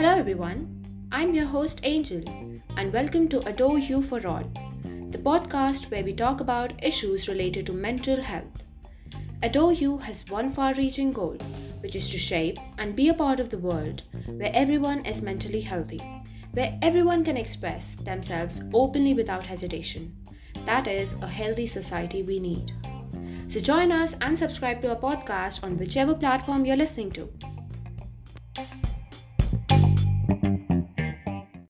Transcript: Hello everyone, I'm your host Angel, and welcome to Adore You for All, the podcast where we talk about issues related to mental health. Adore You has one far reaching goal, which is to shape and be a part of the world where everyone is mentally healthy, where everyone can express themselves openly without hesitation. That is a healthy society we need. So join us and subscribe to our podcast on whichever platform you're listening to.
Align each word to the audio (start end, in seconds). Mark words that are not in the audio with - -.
Hello 0.00 0.16
everyone, 0.16 0.82
I'm 1.12 1.34
your 1.34 1.44
host 1.44 1.80
Angel, 1.82 2.24
and 2.78 2.90
welcome 2.90 3.28
to 3.28 3.46
Adore 3.46 3.78
You 3.78 4.00
for 4.00 4.26
All, 4.26 4.50
the 5.10 5.18
podcast 5.18 5.90
where 5.90 6.02
we 6.02 6.14
talk 6.14 6.40
about 6.40 6.82
issues 6.82 7.28
related 7.28 7.66
to 7.66 7.74
mental 7.74 8.22
health. 8.22 8.64
Adore 9.42 9.74
You 9.74 9.98
has 9.98 10.26
one 10.30 10.50
far 10.50 10.72
reaching 10.72 11.12
goal, 11.12 11.36
which 11.80 11.96
is 11.96 12.08
to 12.12 12.16
shape 12.16 12.56
and 12.78 12.96
be 12.96 13.10
a 13.10 13.12
part 13.12 13.40
of 13.40 13.50
the 13.50 13.58
world 13.58 14.04
where 14.24 14.50
everyone 14.54 15.04
is 15.04 15.20
mentally 15.20 15.60
healthy, 15.60 16.00
where 16.52 16.78
everyone 16.80 17.22
can 17.22 17.36
express 17.36 17.94
themselves 17.96 18.62
openly 18.72 19.12
without 19.12 19.44
hesitation. 19.44 20.16
That 20.64 20.88
is 20.88 21.12
a 21.20 21.26
healthy 21.26 21.66
society 21.66 22.22
we 22.22 22.40
need. 22.40 22.72
So 23.48 23.60
join 23.60 23.92
us 23.92 24.16
and 24.22 24.38
subscribe 24.38 24.80
to 24.80 24.94
our 24.94 24.96
podcast 24.96 25.62
on 25.62 25.76
whichever 25.76 26.14
platform 26.14 26.64
you're 26.64 26.74
listening 26.74 27.10
to. 27.10 27.28